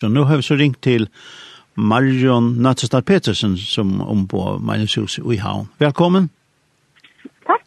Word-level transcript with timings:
Så 0.00 0.08
nu 0.08 0.20
har 0.20 0.36
vi 0.36 0.42
så 0.42 0.54
ringt 0.54 0.80
till 0.80 1.08
Marion 1.74 2.62
Nattestad 2.62 3.02
Petersen 3.06 3.56
som 3.56 4.00
ombå 4.00 4.58
Magnus 4.58 5.18
i 5.32 5.36
Havn. 5.36 5.68
Välkommen! 5.78 6.28
Tack! 7.46 7.66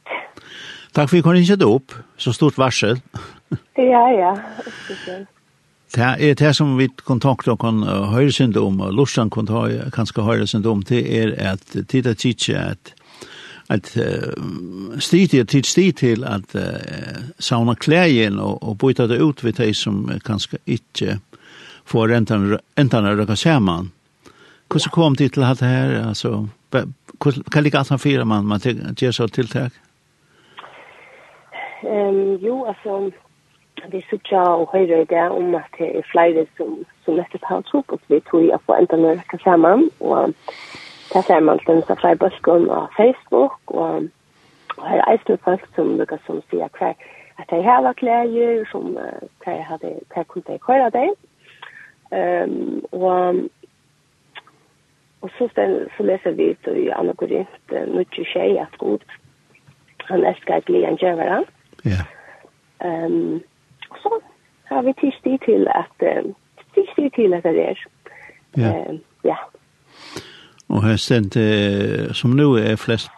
Tack 0.91 1.09
för 1.09 1.17
att 1.17 1.25
ni 1.25 1.45
kunde 1.45 1.65
upp. 1.65 1.93
Så 2.17 2.33
stort 2.33 2.57
varsel. 2.57 2.99
ja, 3.75 4.11
ja. 4.11 4.39
Det 5.93 6.01
är 6.01 6.35
det 6.35 6.53
som 6.53 6.77
vi 6.77 6.89
kontakt 6.89 7.47
och 7.47 7.59
kan 7.59 7.83
høre 7.83 8.31
sin 8.31 8.57
om 8.57 8.81
och 8.81 8.93
Lorsan 8.93 9.29
kan 9.29 9.45
kanske 9.91 10.21
høre 10.21 10.47
sin 10.47 10.65
om 10.65 10.83
det 10.83 11.19
är 11.19 11.53
att 11.53 11.75
titta 11.87 12.13
titta 12.13 12.61
att 12.71 12.93
at 13.67 13.97
uh, 13.97 14.99
stiga 14.99 15.45
till 15.45 15.63
stig 15.63 15.97
till 15.97 16.23
att 16.23 16.55
uh, 16.55 16.61
sauna 17.39 17.75
klägen 17.75 18.39
och, 18.39 18.69
og 18.69 18.77
byta 18.77 19.07
det 19.07 19.15
ut 19.15 19.43
vi 19.43 19.51
det 19.51 19.73
som 19.73 20.11
kanske 20.25 20.57
inte 20.65 21.19
få 21.85 22.07
rentan 22.07 22.59
rentan 22.75 23.05
att 23.05 23.17
röka 23.17 23.35
samman. 23.35 23.91
Hur 24.73 24.79
så 24.79 24.89
kom 24.89 25.13
det 25.13 25.29
till 25.29 25.43
att 25.43 25.61
här 25.61 26.07
alltså 26.07 26.47
kan 27.51 27.63
ligga 27.63 27.79
att 27.79 28.01
fyra 28.01 28.25
man 28.25 28.45
man 28.45 28.59
ger 28.97 29.11
så 29.11 29.27
tilltag. 29.27 29.71
Ehm 31.83 32.37
jo 32.41 32.65
alltså 32.65 33.11
vi 33.91 34.01
söker 34.01 34.49
och 34.49 34.71
höra 34.73 35.05
det 35.05 35.29
om 35.29 35.55
att 35.55 35.71
det 35.77 35.97
är 35.97 36.01
flyger 36.01 36.45
som 36.57 36.85
som 37.05 37.15
lätt 37.15 37.35
att 37.35 37.43
ha 37.43 37.61
tro 37.61 37.83
på 37.83 37.97
vi 38.07 38.21
tror 38.21 38.43
få 38.43 38.59
får 38.65 38.83
att 38.83 38.91
röka 38.91 39.37
samman 39.37 39.89
och 39.97 40.29
där 41.13 41.21
ser 41.21 41.41
man 41.41 41.59
den 41.65 41.81
så 41.81 41.95
flyger 41.95 42.15
baskon 42.15 42.65
på 42.65 42.89
Facebook 42.97 43.61
och 43.65 44.01
och 44.77 44.87
här 44.87 45.13
är 45.13 45.21
det 45.25 45.37
folk 45.43 45.75
som 45.75 45.97
lukar 45.97 46.19
som 46.25 46.41
säger 46.49 46.67
kvar 46.67 46.95
att 47.35 47.47
det 47.47 47.61
här 47.61 47.81
var 47.81 47.93
kläder 47.93 48.69
som 48.71 48.99
kvar 49.43 49.61
hade 49.61 49.99
kvar 50.09 50.23
kunde 50.23 50.59
köra 50.67 50.89
det 50.89 51.15
Ehm 52.11 52.81
och 52.89 53.35
och 55.19 55.31
så 55.37 55.49
sen 55.55 55.89
så 55.97 56.03
läser 56.03 56.31
vi 56.31 56.55
så 56.63 56.75
i 56.75 56.91
andra 56.91 57.13
korint 57.13 57.47
mycket 57.87 58.27
tjej 58.27 58.59
att 58.59 58.77
god. 58.77 59.03
Han 59.97 60.23
älskar 60.23 60.57
att 60.57 60.65
bli 60.65 60.83
en 60.83 60.97
gärare. 60.97 61.43
Ja. 61.83 62.05
Ehm 62.79 63.39
så 64.03 64.21
har 64.63 64.83
vi 64.83 64.93
tills 64.93 65.41
till 65.41 65.67
att 65.67 65.97
tills 66.73 67.13
till 67.13 67.33
att 67.33 67.43
det 67.43 67.63
är. 67.63 67.85
Ja. 68.53 68.85
Ja. 69.21 69.49
Och 70.67 70.83
här 70.83 70.97
stendt, 70.97 71.35
eh, 71.35 72.13
som 72.13 72.35
nu 72.35 72.71
är 72.71 72.75
flest 72.75 73.11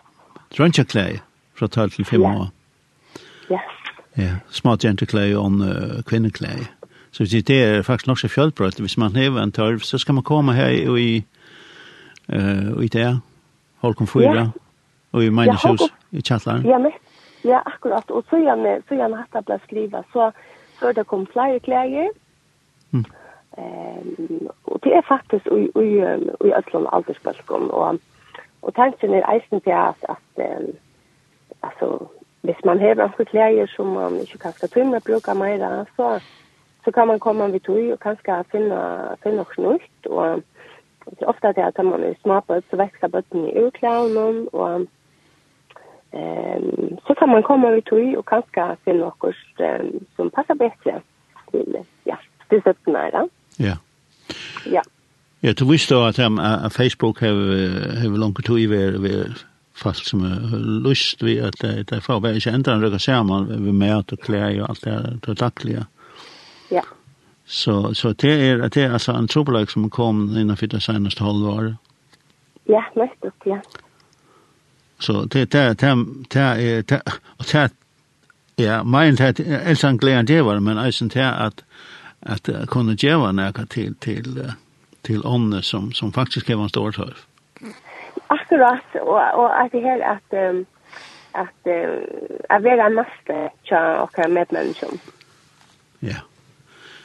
drøntjaklæg 0.57 1.19
från 1.55 1.69
12 1.69 1.89
till 1.89 2.05
5 2.05 2.22
år. 2.22 2.47
Ja. 3.50 3.59
Ja, 4.17 4.30
smart 4.50 4.85
jenteklæg 4.85 5.38
og 5.38 5.52
uh, 5.52 6.03
kvinneklæg. 6.05 6.67
Så 7.14 7.23
det 7.23 7.50
er 7.64 7.81
faktisk 7.81 8.08
nok 8.08 8.19
så 8.19 8.28
fjølbrøtt. 8.28 8.80
Hvis 8.80 8.97
man 8.97 9.16
hever 9.16 9.42
en 9.42 9.52
tørv, 9.52 9.80
så 9.80 9.97
skal 9.97 10.14
man 10.14 10.23
komme 10.23 10.53
her 10.53 10.89
och 10.89 11.00
i 11.00 11.25
uh, 12.33 12.83
i 12.83 12.88
det 12.88 13.19
Holkom 13.81 14.08
4 14.08 14.23
ja. 14.23 14.47
og 15.11 15.23
i 15.23 15.30
Miners 15.30 15.64
ja, 15.64 15.88
i 16.11 16.22
Kjattlaren. 16.22 16.66
Ja, 16.66 16.78
men, 16.78 16.91
ja, 17.44 17.59
akkurat. 17.66 18.11
Og 18.11 18.23
så 18.30 18.38
gjerne, 18.38 18.81
så 18.88 18.95
gjerne 18.95 19.19
hatt 19.19 19.34
det 19.34 19.45
ble 19.45 19.59
skrivet, 19.67 20.06
Så, 20.14 20.31
så 20.80 20.88
er 20.88 20.94
det 20.94 21.08
kom 21.08 21.28
flere 21.28 21.59
kläger. 21.59 22.09
Mm. 22.91 23.06
Um, 23.58 24.47
og 24.66 24.80
det 24.84 24.95
er 24.95 25.02
faktisk 25.08 25.45
i, 25.45 25.64
i, 25.86 25.89
i 26.47 26.53
Øtlund 26.58 26.88
aldersbølgen, 26.94 27.72
og, 27.72 28.00
og 28.61 28.75
tanken 28.75 29.14
er 29.14 29.30
eisen 29.34 29.61
til 29.61 29.75
at, 29.78 30.00
at 30.09 30.58
um, 30.58 30.72
altså, 31.64 32.08
hvis 32.41 32.66
man 32.66 32.80
hever 32.80 33.03
en 33.03 33.25
kläger 33.25 33.67
som 33.75 33.88
man 33.88 34.16
ikke 34.16 34.38
kan 34.38 34.53
skal 34.53 34.69
tømme 34.69 35.02
bruke 35.06 35.34
mer, 35.34 35.86
så 35.95 36.19
så 36.84 36.92
kan 36.92 37.08
man 37.08 37.20
komma 37.20 37.48
vid 37.48 37.64
tog 37.64 37.92
och 37.92 38.02
kanske 38.02 38.44
finna, 38.52 39.16
finna 39.23 39.36
något 39.36 39.58
nytt. 39.58 40.06
Och 40.06 40.39
det 41.06 41.22
är 41.22 41.30
ofta 41.30 41.53
det 41.53 41.66
att 41.66 41.86
man 41.86 42.03
är 42.03 42.16
småböd 42.22 42.64
så 42.70 42.78
växer 42.78 43.08
böden 43.08 43.48
i 43.48 43.59
urklaunen. 43.59 44.48
och 44.48 44.75
um, 46.12 46.98
så 47.08 47.16
kan 47.16 47.30
man 47.30 47.44
komma 47.44 47.69
vid 47.69 47.85
tog 47.85 48.16
och 48.18 48.28
kanske 48.28 48.75
finna 48.85 49.06
något 49.06 49.35
um, 49.57 50.06
som 50.16 50.30
passar 50.30 50.56
bättre 50.56 51.02
till, 51.52 51.78
ja, 52.03 52.18
till 52.50 52.62
sötterna. 52.62 53.09
Ja. 53.12 53.28
ja. 53.57 53.78
Ja. 54.66 54.81
Ja, 55.40 55.53
du 55.53 55.66
visste 55.66 55.96
at 55.96 56.19
um, 56.19 56.40
uh, 56.40 56.69
Facebook 56.69 57.19
har 57.22 57.28
har 58.02 58.18
långt 58.18 58.46
tog 58.46 58.59
i 58.59 58.68
ver 58.68 59.36
fast 59.75 60.06
som 60.06 60.24
är 60.24 60.57
lust 60.59 61.24
vi 61.24 61.40
at 61.40 61.59
det 61.59 62.02
får 62.02 62.19
vara 62.19 62.34
inte 62.34 62.50
ändra 62.50 62.75
några 62.75 63.00
samman 63.00 63.46
med 63.46 63.74
mat 63.74 64.12
og 64.12 64.19
klær 64.19 64.62
og 64.62 64.69
alt 64.69 64.84
det 64.84 65.19
där 65.25 65.34
dagliga. 65.34 65.86
Ja. 66.73 66.84
Så, 67.45 67.94
så 67.94 68.13
det 68.13 68.34
er, 68.34 68.67
det 68.67 68.84
er 68.84 68.94
alltså 68.94 69.11
en 69.11 69.28
trobelag 69.28 69.72
som 69.72 69.89
kom 69.89 70.38
innenfor 70.38 70.72
det 70.72 70.79
seneste 70.81 70.94
senaste 70.94 71.23
halvår. 71.23 71.75
Ja, 72.66 72.84
nettopp, 72.95 73.45
ja. 73.45 73.59
Så 75.00 75.25
det, 75.25 75.51
det, 75.51 75.79
det, 75.79 75.95
det 76.33 76.39
är 76.39 76.81
det, 76.81 77.01
og 77.38 77.45
det, 77.51 77.72
ja, 78.56 78.83
mein 78.83 79.16
det, 79.16 79.39
elsan 79.39 79.97
gleden 79.97 80.25
det 80.25 80.41
var, 80.45 80.59
men 80.59 80.78
eisen 80.78 81.07
det 81.07 81.29
att 81.29 81.63
at 82.22 82.50
kunne 82.67 82.95
djeva 82.95 83.31
nekka 83.31 83.66
till 83.66 83.95
till, 83.95 84.51
till 85.01 85.25
onne 85.25 85.62
som, 85.62 85.91
som 85.91 86.12
faktiskt 86.12 86.47
kan 86.47 86.57
vara 86.57 86.69
stor 86.69 86.91
tørv. 86.91 87.17
Akkurat, 88.28 88.95
och 88.95 89.39
och 89.39 89.62
att 89.62 89.72
det 89.72 89.79
här 89.79 90.01
att 90.01 90.33
um, 90.33 90.66
att 91.31 91.67
um, 91.67 92.06
vara 92.50 92.59
være 92.59 92.89
næste 92.89 93.50
och 94.01 94.17
med 94.17 94.29
medmennesker. 94.29 94.89
Ja. 96.00 96.07
Yeah. 96.07 96.22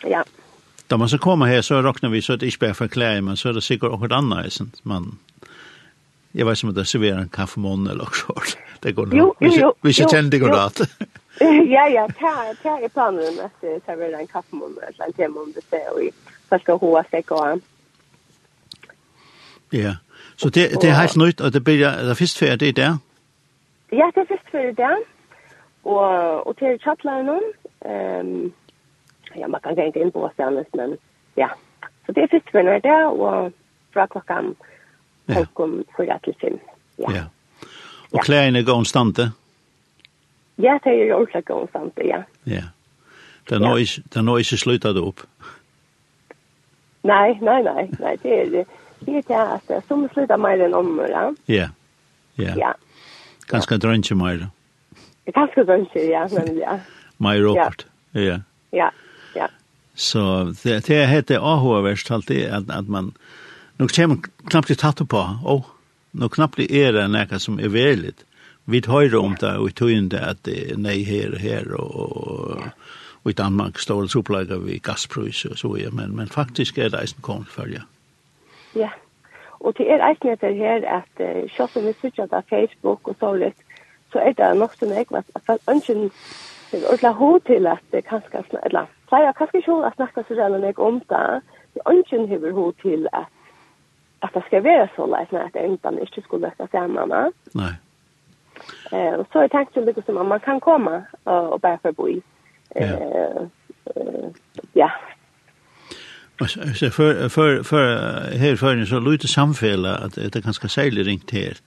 Ja. 0.05 0.23
Da 0.91 0.97
man 0.97 1.09
så 1.09 1.19
kommer 1.19 1.47
her, 1.47 1.61
så 1.61 1.83
råkner 1.83 2.09
vi 2.09 2.21
så 2.21 2.33
at 2.33 2.41
det 2.41 2.47
ikke 2.47 2.59
bare 2.59 2.75
forklarer, 2.75 3.21
men 3.21 3.37
så 3.37 3.49
er 3.49 3.53
det 3.53 3.63
sikkert 3.63 3.93
noe 3.93 4.09
annet, 4.17 4.53
sant? 4.53 4.81
Man, 4.85 5.19
jeg 6.35 6.47
vet 6.47 6.59
ikke 6.59 6.69
om 6.69 6.75
det 6.75 6.87
serverer 6.89 7.19
en 7.21 7.29
kaffemån 7.29 7.87
eller 7.87 8.05
noe 8.05 8.17
sånt. 8.17 8.59
Det 8.83 8.93
går 8.95 9.09
noe. 9.11 9.17
Jo, 9.19 9.35
jo, 9.43 9.49
jo. 9.59 9.69
Vi 9.83 9.91
ikke 9.91 10.07
kjenner 10.07 10.31
det 10.31 10.39
går 10.39 10.53
rart. 10.55 10.81
ja, 11.75 11.89
ja, 11.91 12.05
det 12.07 12.71
er 12.71 12.93
planen 12.95 13.41
at 13.43 13.57
det 13.61 13.73
serverer 13.87 14.21
en 14.21 14.29
kaffemån 14.31 14.77
eller 14.87 15.07
en 15.07 15.17
tema 15.17 15.43
det 15.55 15.65
ser, 15.67 15.89
vi. 15.97 16.13
så 16.49 16.59
skal 16.63 16.79
hoa 16.79 17.03
seg 17.11 17.33
og... 17.35 17.59
Ja, 19.75 19.97
så 20.37 20.49
det, 20.49 20.69
det 20.81 20.93
er 20.93 20.95
helt 21.01 21.17
nytt, 21.17 21.41
og 21.41 21.53
det 21.53 21.65
blir 21.65 21.83
det 21.83 22.17
først 22.17 22.39
før 22.39 22.55
det 22.57 22.69
er 22.69 22.79
der? 22.79 22.95
Ja, 23.93 24.07
det 24.15 24.23
er 24.23 24.31
først 24.31 24.53
før 24.53 24.63
det 24.71 24.77
der, 24.79 25.03
og, 25.85 26.47
og 26.47 26.57
til 26.63 26.79
Kjattleinen, 26.87 27.51
ehm 27.83 28.55
ja, 29.35 29.49
man 29.49 29.61
kan 29.61 29.75
gänga 29.75 30.01
in 30.03 30.11
på 30.11 30.23
oss 30.23 30.33
annars, 30.37 30.67
men 30.73 30.97
ja. 31.35 31.51
Så 32.07 32.13
det 32.13 32.23
er 32.23 32.29
först 32.29 32.51
för 32.51 32.63
när 32.63 32.81
det 32.81 33.05
och 33.07 33.53
fra 33.93 34.07
klockan 34.07 34.55
ja. 35.27 35.45
kom 35.53 35.85
fyra 35.97 36.19
til 36.19 36.35
fem. 36.41 36.59
Ja. 36.97 37.13
ja. 37.13 37.25
Og 38.13 38.25
klærne 38.25 38.63
går 38.65 38.85
stante? 38.85 39.33
Ja, 40.59 40.79
det 40.85 40.93
er 40.93 41.05
jo 41.05 41.17
ordentligt 41.17 41.47
går 41.47 41.67
stante, 41.67 42.07
ja. 42.07 42.23
Ja. 42.45 42.63
ikke, 43.51 44.03
det 44.09 44.17
er 44.17 44.23
nå 44.23 44.37
ikke 44.37 44.57
sluttet 44.57 44.97
opp. 44.97 45.21
Nei, 47.03 47.39
nei, 47.41 47.63
nei, 47.63 47.89
nei, 48.01 48.17
det 48.23 48.41
er 48.41 48.51
det. 48.51 48.67
Det 49.07 49.17
er 49.17 49.23
det 49.29 49.71
att 49.71 49.87
som 49.89 50.09
slutar 50.09 50.37
mer 50.37 50.65
enn 50.65 50.75
om, 50.75 51.01
ja. 51.09 51.35
Ja. 51.47 51.69
Ja. 52.35 52.55
ja. 52.57 52.73
Ganska 53.47 53.75
ja. 53.75 53.79
drönche 53.79 54.15
mer. 54.15 54.49
ganske 55.35 55.65
drönche, 55.65 56.01
ja, 56.11 56.29
men 56.33 56.59
ja. 56.59 56.79
Mer 57.17 57.43
Robert. 57.43 57.87
Ja. 58.13 58.21
Ja. 58.21 58.41
ja. 58.71 58.91
Så 59.99 60.55
det, 60.63 60.87
det 60.87 61.07
heter 61.11 61.43
AHVerst 61.43 62.11
alltid 62.11 62.45
at, 62.47 62.71
at 62.71 62.89
man 62.89 63.13
nog 63.79 63.91
kommer 63.91 64.29
knappt 64.47 64.71
til 64.71 64.79
tatt 64.79 65.03
på, 65.11 65.23
og 65.43 65.67
nog 66.15 66.31
knappt 66.37 66.61
er 66.71 66.93
det 66.95 67.09
noe 67.11 67.39
som 67.43 67.59
er 67.59 67.73
veldig. 67.75 68.15
Vi 68.71 68.83
hører 68.87 69.17
om 69.19 69.35
det, 69.41 69.57
og 69.59 69.67
vi 69.67 69.75
tog 69.75 69.91
inn 69.91 70.11
det 70.13 70.21
at 70.23 70.45
det 70.47 70.57
er 70.71 70.79
nei 70.79 71.01
her 71.03 71.35
og 71.35 71.43
her, 71.43 71.73
og, 71.75 72.63
og 73.25 73.31
i 73.33 73.35
Danmark 73.35 73.81
står 73.83 74.07
det 74.07 74.17
opplegget 74.21 74.63
vi 74.67 74.79
gassprøys 74.79 75.41
og 75.51 75.59
så, 75.59 75.71
ja, 75.81 75.91
men, 75.91 76.15
men 76.17 76.31
faktisk 76.31 76.79
er 76.79 76.93
det 76.93 77.01
eisen 77.01 77.23
kommet 77.23 77.51
for, 77.51 77.67
ja. 77.67 77.83
Ja, 78.79 78.93
og 79.59 79.75
til 79.77 79.91
er 79.91 80.05
eisen 80.11 80.31
etter 80.31 80.55
her 80.55 80.87
at 81.01 81.25
uh, 81.25 81.49
selv 81.57 81.81
om 81.81 81.89
vi 81.89 81.95
sitter 82.01 82.31
av 82.31 82.47
Facebook 82.47 83.09
og 83.09 83.19
så 83.19 83.33
litt, 83.35 83.67
så 84.13 84.23
er 84.23 84.39
det 84.39 84.53
nok 84.61 84.79
som 84.79 84.95
jeg 84.95 85.11
vet, 85.11 85.35
at 85.35 85.59
ønsken 85.75 86.07
til 86.71 86.87
å 86.87 86.95
la 87.03 87.13
hod 87.19 87.41
til 87.51 87.67
at 87.67 87.83
det 87.91 88.05
kan 88.07 88.23
skje, 88.29 88.63
eller 88.63 88.87
pleier 89.09 89.35
kanskje 89.39 89.63
ikke 89.63 89.75
hun 89.75 89.89
å 89.89 89.95
snakke 89.97 90.25
så 90.29 90.37
redan 90.37 90.65
jeg 90.67 90.79
om 90.79 91.01
det. 91.13 91.27
Det 91.75 91.83
er 91.85 92.01
ikke 92.03 92.23
hun 92.31 92.55
hun 92.59 92.79
til 92.83 93.09
at, 93.13 93.29
at 94.23 94.35
det 94.35 94.43
skal 94.47 94.65
være 94.65 94.89
så 94.97 95.07
leit 95.07 95.33
når 95.33 95.49
at 95.49 95.61
enten 95.65 96.01
ikke 96.05 96.25
skulle 96.25 96.49
løse 96.49 96.71
sammen. 96.73 97.15
Nei. 97.55 97.75
Eh, 98.93 99.15
og 99.19 99.27
så 99.33 99.45
er 99.45 99.53
tanken 99.53 99.87
litt 99.87 100.01
som 100.07 100.19
om 100.19 100.33
man 100.35 100.43
kan 100.43 100.61
komme 100.61 101.05
og, 101.25 101.53
og 101.55 101.61
bare 101.63 101.79
forbo 101.83 102.09
i. 102.11 102.19
Eh, 102.77 102.89
ja. 102.89 102.97
Eh, 103.95 104.31
ja. 104.77 104.91
Altså, 106.41 106.91
for, 106.95 107.29
for, 107.35 107.63
for, 107.67 107.83
her 108.39 108.57
før 108.57 108.85
så 108.87 109.01
lite 109.03 109.29
samfellet 109.29 110.05
at 110.05 110.15
det 110.15 110.37
er 110.37 110.45
ganske 110.45 110.69
særlig 110.69 111.07
ringt 111.07 111.31
her 111.35 111.59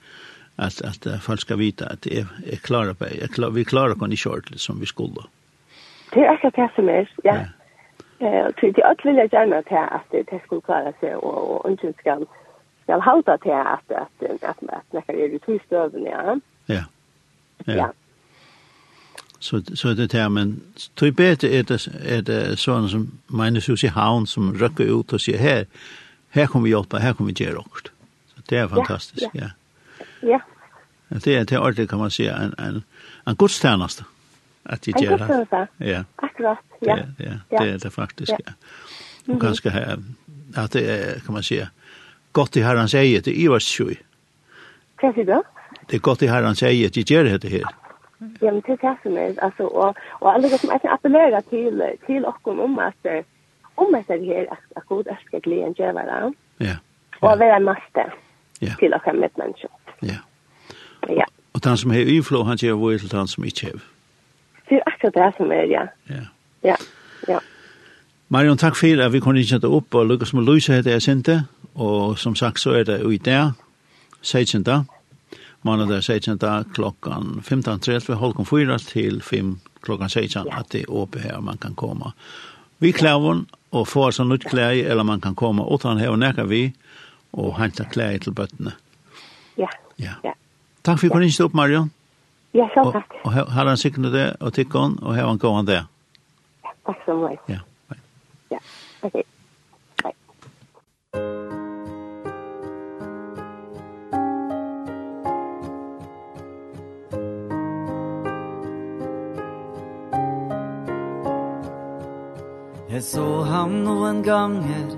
at, 0.56 0.80
at 0.80 1.08
folk 1.20 1.40
skal 1.40 1.58
vite 1.58 1.84
at 1.92 2.06
jeg, 2.06 2.24
jeg 2.46 2.62
klarer 2.64 2.96
på, 2.96 3.04
jeg 3.04 3.28
klar, 3.30 3.50
vi 3.50 3.64
klarer 3.64 3.94
på 3.94 4.08
en 4.08 4.16
kjørt 4.16 4.48
som 4.56 4.80
vi 4.80 4.88
skulle. 4.88 5.26
Mm 5.28 5.41
Det 6.14 6.22
er 6.22 6.30
akkurat 6.32 6.56
det 6.56 6.68
som 6.76 6.88
er, 6.88 7.04
ja. 7.24 7.36
Eh, 8.22 8.54
til 8.60 8.74
de 8.76 8.84
alt 8.86 9.04
vil 9.04 9.14
jeg 9.14 9.30
gjerne 9.30 9.62
til 9.62 9.82
at 9.98 10.12
det 10.12 10.40
skulle 10.44 10.62
klare 10.62 10.92
seg, 11.00 11.16
og 11.16 11.66
ungen 11.66 11.94
skal, 11.98 12.26
skal 12.82 13.00
halda 13.00 13.36
til 13.42 13.50
at, 13.50 13.86
at, 13.88 14.42
at, 14.42 14.58
at 14.68 14.84
det 14.92 15.02
er 15.08 15.34
i 15.34 15.38
tøystøven, 15.38 16.06
ja. 16.06 16.34
Ja. 16.68 16.84
Ja. 17.66 17.86
Så, 19.40 19.62
så 19.74 19.88
er 19.88 19.94
det 19.94 20.12
her, 20.12 20.28
men 20.28 20.62
tror 20.96 21.08
tog 21.08 21.16
bedre 21.16 21.50
er 21.50 21.62
det, 21.62 21.88
er 22.04 22.20
det 22.20 22.58
sånn 22.58 22.86
som 22.88 23.08
Magnus 23.26 23.66
Jussi 23.68 23.90
Havn 23.90 24.26
som 24.26 24.52
røkker 24.54 24.92
ut 24.92 25.12
og 25.12 25.20
sier, 25.20 25.38
her, 25.38 25.64
her 26.30 26.46
kommer 26.46 26.68
vi 26.68 26.76
hjelpe, 26.76 27.00
her 27.02 27.16
kommer 27.18 27.32
vi 27.32 27.44
gjøre 27.44 27.58
okkur. 27.58 27.90
Så 28.30 28.46
det 28.50 28.58
er 28.58 28.70
fantastisk, 28.70 29.34
ja. 29.34 29.50
Ja. 30.22 30.38
ja. 30.38 30.40
Det 31.18 31.34
er, 31.36 31.44
det 31.44 31.56
er 31.56 31.58
ordentlig, 31.58 31.88
kan 31.88 31.98
man 31.98 32.14
si, 32.14 32.28
en, 32.30 32.54
en, 32.58 32.84
en 33.26 33.36
godstjeneste 33.36 34.06
att 34.62 34.82
det 34.82 35.00
gör 35.00 35.46
det. 35.50 35.68
Ja. 35.76 36.04
Akkurat, 36.16 36.58
ja. 36.80 36.98
Ja, 37.18 37.32
det 37.48 37.70
är 37.70 37.78
det 37.78 37.90
faktiskt, 37.90 38.34
ja. 38.44 38.52
Och 39.34 39.40
ganska 39.40 39.70
här, 39.70 39.98
att 40.56 40.72
det 40.72 40.90
är, 40.90 41.20
kan 41.20 41.32
man 41.32 41.42
säga, 41.42 41.68
gott 42.32 42.56
i 42.56 42.62
herrans 42.62 42.94
eget, 42.94 43.24
det 43.24 43.44
är 43.44 43.48
vars 43.48 43.78
sju. 43.78 43.94
Vad 45.02 45.14
säger 45.14 45.34
du? 45.34 45.42
Det 45.86 45.96
är 45.96 46.00
gott 46.00 46.22
i 46.22 46.26
herrans 46.26 46.62
eget, 46.62 46.94
det 46.94 47.10
gör 47.10 47.24
det 47.24 47.48
här. 47.48 47.62
Ja, 48.40 48.52
men 48.52 48.60
det 48.60 48.72
är 48.72 48.76
det 48.76 48.96
som 49.02 49.16
är, 49.16 49.44
alltså, 49.44 49.62
och, 49.62 49.96
och 50.08 50.32
alla 50.32 50.48
som 50.48 50.68
jag 50.82 50.92
appellerar 50.92 51.40
till, 51.40 51.82
till 52.06 52.24
och 52.24 52.48
om 52.48 52.78
att, 52.78 53.06
om 53.74 53.94
att 53.94 54.06
det 54.06 54.26
här, 54.26 54.48
att 54.74 54.86
god 54.86 55.06
älskar 55.06 55.40
glädjen 55.40 55.74
gör 55.78 55.92
varandra. 55.92 56.32
Ja. 56.58 56.76
Och 57.20 57.38
vara 57.38 57.60
måste. 57.60 58.12
Ja. 58.58 58.74
till 58.78 58.94
och 58.94 59.14
med 59.14 59.30
människor. 59.34 59.70
Ja. 60.00 60.14
Ja. 61.08 61.26
Och 61.52 61.60
han 61.64 61.76
som 61.76 61.90
har 61.90 61.98
yflå, 61.98 62.42
han 62.42 62.56
gör 62.56 62.72
vår 62.72 62.98
till 62.98 63.18
han 63.18 63.28
som 63.28 63.44
inte 63.44 63.66
har 63.66 63.80
akkurat 65.02 65.14
det 65.14 65.36
som 65.36 65.52
er, 65.52 65.64
ja. 65.64 65.86
Ja. 66.08 66.24
Ja, 66.62 66.76
ja. 67.28 67.38
Marion, 68.28 68.58
takk 68.58 68.76
for 68.76 69.02
at 69.02 69.12
vi 69.12 69.20
kunne 69.20 69.40
ikke 69.40 69.58
ta 69.60 69.68
opp, 69.68 69.94
og 69.94 70.06
Lukas 70.06 70.32
med 70.32 70.44
Louise 70.44 70.72
heter 70.72 70.90
jeg 70.90 71.02
sinte, 71.02 71.44
og 71.74 72.18
som 72.18 72.34
sagt 72.34 72.60
så 72.60 72.70
er 72.70 72.84
det 72.84 73.00
i 73.12 73.18
dag, 73.18 73.52
16. 74.22 74.64
Måndag 75.62 75.90
er 75.96 76.00
16. 76.00 76.38
klokkan 76.74 77.42
15.30, 77.42 78.14
halvkon 78.14 78.46
4 78.46 78.78
til 78.78 79.22
5 79.22 79.60
klokkan 79.82 80.08
16, 80.08 80.46
at 80.52 80.72
det 80.72 80.82
er 80.82 80.90
oppe 80.90 81.18
her, 81.18 81.40
man 81.40 81.58
kan 81.58 81.74
komme. 81.74 82.12
Vi 82.78 82.92
klæver 82.92 83.44
og 83.72 83.88
får 83.88 84.10
sånn 84.10 84.28
nytt 84.28 84.44
klær, 84.50 84.74
eller 84.74 85.02
man 85.02 85.20
kan 85.20 85.34
komme 85.34 85.62
utan 85.62 85.98
her 85.98 86.10
og 86.10 86.18
nekker 86.18 86.44
vi, 86.44 86.72
og 87.32 87.58
hente 87.58 87.84
klær 87.90 88.18
til 88.18 88.32
bøttene. 88.32 88.74
Ja, 89.58 89.68
ja. 89.98 90.18
ja. 90.24 90.32
Takk 90.82 90.98
for 90.98 91.06
at 91.06 91.08
vi 91.08 91.08
kunne 91.08 91.26
ikke 91.26 91.44
opp, 91.44 91.54
Marion. 91.54 91.90
Ja, 92.54 92.68
så 92.74 92.84
takk. 92.92 93.14
Og, 93.24 93.32
og 93.32 93.60
er 93.60 93.68
han 93.68 93.76
sikkert 93.80 94.12
det, 94.12 94.36
og 94.40 94.52
tikkon, 94.52 94.98
og 95.02 95.14
har 95.16 95.24
han 95.24 95.38
gått 95.40 95.66
det? 95.70 95.80
Ja, 96.64 96.72
takk 96.86 96.98
så 97.06 97.14
mye. 97.16 97.38
Ja, 97.48 97.62
hei. 97.88 97.98
Ja, 98.52 98.58
ok. 99.08 99.22
Hei. 100.04 100.12
Jeg 112.92 113.02
så 113.08 113.26
ham 113.48 113.78
noen 113.86 114.20
ganger, 114.28 114.92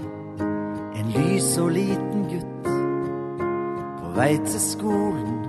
en 0.99 1.15
lys 1.15 1.55
og 1.63 1.71
liten 1.79 2.27
gutt, 2.35 2.71
på 4.03 4.15
vei 4.19 4.33
til 4.43 4.63
skolen, 4.73 5.44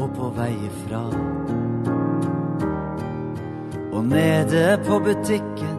og 0.00 0.10
på 0.16 0.28
vei 0.36 0.54
ifra. 0.66 1.02
Og 3.92 4.04
nede 4.04 4.78
på 4.86 4.98
butikken 4.98 5.76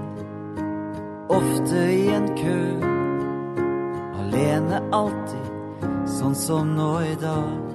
Ofte 1.29 1.81
i 1.93 2.07
en 2.13 2.27
kø. 2.37 2.59
Alene 4.21 4.81
alltid 4.93 5.47
Sånn 6.11 6.35
som 6.35 6.75
nå 6.75 6.91
i 7.07 7.15
dag. 7.21 7.71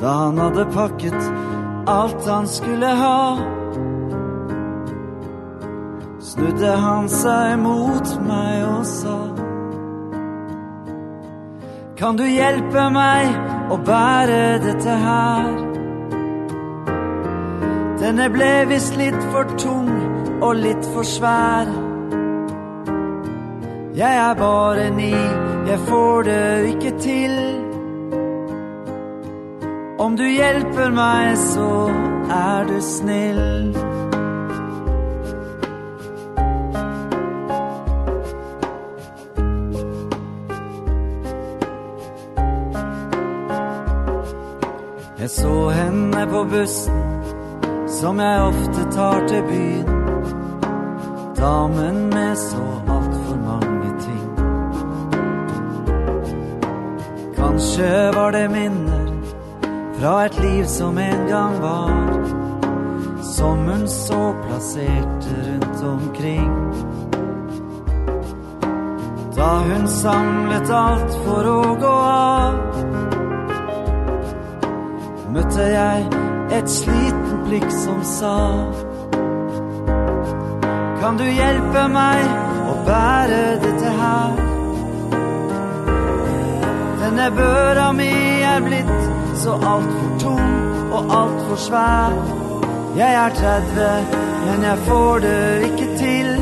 Da 0.00 0.14
han 0.24 0.38
hadde 0.38 0.66
pakket 0.74 1.30
Alt 1.86 2.26
han 2.26 2.48
skulle 2.50 2.92
ha 2.98 3.20
Snudde 6.20 6.72
han 6.82 7.08
seg 7.08 7.58
mot 7.62 8.16
meg 8.26 8.64
og 8.66 8.86
sa 8.90 9.45
Kan 11.96 12.18
du 12.18 12.26
hjelpe 12.28 12.82
meg 12.92 13.70
å 13.72 13.76
bære 13.80 14.40
dette 14.60 14.96
her? 15.00 15.46
Denne 18.02 18.26
ble 18.34 18.50
visst 18.68 18.98
litt 19.00 19.16
for 19.32 19.48
tung 19.56 19.88
og 20.44 20.60
litt 20.60 20.84
for 20.92 21.08
svær 21.08 21.70
Jeg 23.96 24.12
er 24.26 24.36
bare 24.36 24.90
ni, 24.92 25.14
jeg 25.70 25.80
får 25.88 26.28
det 26.28 26.44
ikke 26.74 26.92
til 27.00 27.34
Om 30.04 30.20
du 30.20 30.26
hjelper 30.28 30.92
meg 31.00 31.32
så 31.48 31.70
er 32.28 32.68
du 32.68 32.76
snill 32.84 33.72
Jeg 45.26 45.30
så 45.30 45.70
henne 45.74 46.26
på 46.30 46.44
bussen 46.44 47.22
Som 47.88 48.18
jag 48.18 48.48
ofta 48.48 48.82
tar 48.92 49.28
till 49.28 49.42
byn 49.42 49.86
Damen 51.36 52.10
med 52.10 52.38
så 52.38 52.62
alt 52.88 53.16
for 53.26 53.36
mange 53.36 53.90
ting. 54.00 54.30
Kanskje 57.36 58.12
var 58.14 58.30
det 58.30 58.50
minner 58.50 59.10
Fra 59.98 60.24
et 60.26 60.38
liv 60.38 60.64
som 60.64 60.98
en 60.98 61.26
gang 61.28 61.60
var 61.62 61.90
Som 63.22 63.58
hun 63.66 63.88
så 63.88 64.34
plasserte 64.46 65.34
rundt 65.48 65.82
omkring. 65.82 66.54
Da 69.36 69.58
hun 69.58 69.88
samlet 69.88 70.70
alt 70.70 71.18
for 71.24 71.50
å 71.50 71.74
gå 71.80 71.96
av 72.12 72.75
møtte 75.36 75.64
jeg 75.68 76.04
et 76.56 76.70
sliten 76.70 77.40
blikk 77.44 77.66
som 77.74 77.98
sa 78.08 78.36
Kan 81.00 81.18
du 81.20 81.24
hjelpe 81.28 81.82
meg 81.92 82.22
å 82.70 82.76
bære 82.86 83.40
dette 83.64 83.92
her? 83.98 84.38
Denne 87.02 87.26
børa 87.36 87.90
mi 87.98 88.14
er 88.52 88.64
blitt 88.64 88.94
så 89.42 89.58
alt 89.72 89.92
for 89.98 90.14
tung 90.24 90.54
og 90.96 91.12
alt 91.18 91.42
for 91.50 91.60
svær 91.66 92.16
Jeg 92.96 93.12
er 93.24 93.36
30, 93.36 94.16
men 94.46 94.64
jeg 94.70 94.84
får 94.88 95.20
det 95.26 95.42
ikke 95.68 95.90
til 96.00 96.32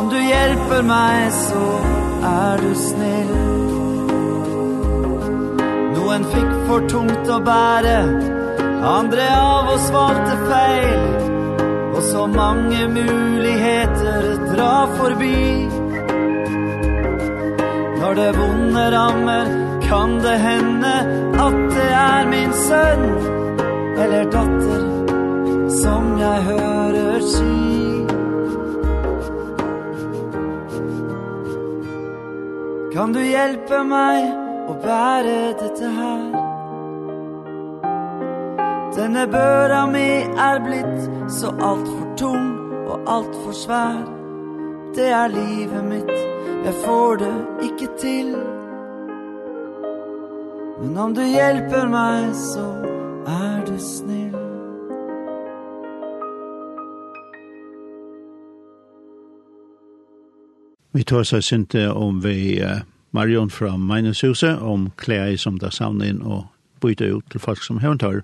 Om 0.00 0.08
du 0.08 0.16
hjelper 0.16 0.88
meg 0.88 1.28
så 1.42 1.66
er 2.32 2.64
du 2.64 2.72
snill 2.88 3.71
Noen 6.12 6.26
fikk 6.28 6.48
for 6.68 6.82
tungt 6.92 7.28
å 7.32 7.38
bære. 7.40 7.92
Andre 8.84 9.26
av 9.32 9.68
oss 9.72 9.86
valgte 9.94 10.34
feil 10.42 11.04
Og 11.94 12.02
så 12.04 12.24
mange 12.28 12.82
muligheter 12.92 14.26
dra 14.50 14.74
forbi. 14.98 15.38
Når 18.02 18.18
det 18.18 18.28
vonde 18.36 18.84
rammer 18.96 19.54
Kan 19.86 20.18
det 20.26 20.36
hende 20.42 20.92
at 21.46 21.58
det 21.78 21.88
er 22.02 22.28
min 22.34 22.52
sønn 22.66 23.08
Eller 24.04 24.28
datter 24.36 24.84
som 25.80 26.12
jeg 26.20 26.44
hører 26.50 27.26
si. 27.32 27.56
Kan 32.92 33.16
du 33.16 33.22
hjelpe 33.24 33.84
meg 33.88 34.41
å 34.68 34.74
bære 34.82 35.36
dette 35.60 35.90
her 35.98 36.24
Denne 38.92 39.24
børa 39.26 39.86
mi 39.88 40.08
er 40.46 40.60
blitt 40.64 41.30
så 41.32 41.52
alt 41.64 41.88
for 41.88 42.10
tung 42.20 42.48
og 42.86 43.08
alt 43.08 43.34
for 43.44 43.56
svær 43.56 44.02
Det 44.94 45.08
er 45.08 45.32
livet 45.32 45.84
mitt, 45.88 46.12
jeg 46.64 46.74
får 46.84 47.16
det 47.24 47.34
ikke 47.70 47.88
til 47.98 48.34
Men 50.82 50.98
om 50.98 51.14
du 51.14 51.22
hjelper 51.24 51.88
meg 51.88 52.34
så 52.36 52.68
er 53.32 53.64
du 53.66 53.76
snill 53.80 54.38
Vi 60.92 61.04
tar 61.08 61.24
seg 61.24 61.40
synte 61.46 61.86
om 61.96 62.20
vi 62.20 62.60
Marion 63.12 63.50
fra 63.50 63.76
Minneshuset 63.76 64.60
om 64.60 64.90
klær 65.00 65.32
som 65.40 65.58
det 65.60 65.72
savner 65.76 66.12
inn 66.12 66.20
og 66.24 66.46
bytte 66.82 67.08
ut 67.14 67.26
til 67.32 67.40
folk 67.40 67.62
som 67.64 67.80
hevntar. 67.80 68.20